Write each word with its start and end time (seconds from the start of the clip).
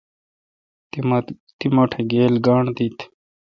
تی 1.59 1.67
مٹھ 1.75 1.95
گیل 2.11 2.33
گانٹھ 2.45 2.69
دیت؟ 2.77 2.97